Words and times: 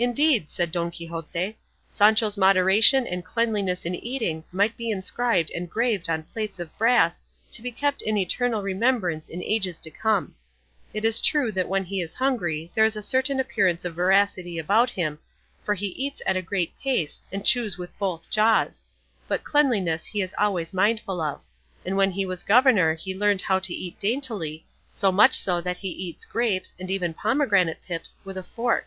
"Indeed," 0.00 0.48
said 0.48 0.70
Don 0.70 0.92
Quixote, 0.92 1.58
"Sancho's 1.88 2.36
moderation 2.36 3.04
and 3.04 3.24
cleanliness 3.24 3.84
in 3.84 3.96
eating 3.96 4.44
might 4.52 4.76
be 4.76 4.90
inscribed 4.92 5.50
and 5.50 5.68
graved 5.68 6.08
on 6.08 6.22
plates 6.22 6.60
of 6.60 6.70
brass, 6.78 7.20
to 7.50 7.62
be 7.62 7.72
kept 7.72 8.00
in 8.02 8.16
eternal 8.16 8.62
remembrance 8.62 9.28
in 9.28 9.42
ages 9.42 9.80
to 9.80 9.90
come. 9.90 10.36
It 10.94 11.04
is 11.04 11.18
true 11.18 11.50
that 11.50 11.66
when 11.68 11.82
he 11.82 12.00
is 12.00 12.14
hungry 12.14 12.70
there 12.76 12.84
is 12.84 12.94
a 12.94 13.02
certain 13.02 13.40
appearance 13.40 13.84
of 13.84 13.96
voracity 13.96 14.56
about 14.56 14.90
him, 14.90 15.18
for 15.64 15.74
he 15.74 15.86
eats 15.88 16.22
at 16.26 16.36
a 16.36 16.42
great 16.42 16.78
pace 16.78 17.22
and 17.32 17.44
chews 17.44 17.76
with 17.76 17.90
both 17.98 18.30
jaws; 18.30 18.84
but 19.26 19.42
cleanliness 19.42 20.06
he 20.06 20.22
is 20.22 20.32
always 20.38 20.72
mindful 20.72 21.20
of; 21.20 21.42
and 21.84 21.96
when 21.96 22.12
he 22.12 22.24
was 22.24 22.44
governor 22.44 22.94
he 22.94 23.16
learned 23.18 23.42
how 23.42 23.58
to 23.58 23.74
eat 23.74 23.98
daintily, 23.98 24.64
so 24.92 25.10
much 25.10 25.34
so 25.34 25.60
that 25.60 25.78
he 25.78 25.88
eats 25.88 26.24
grapes, 26.24 26.72
and 26.78 26.88
even 26.88 27.12
pomegranate 27.12 27.80
pips, 27.84 28.16
with 28.22 28.36
a 28.38 28.44
fork." 28.44 28.86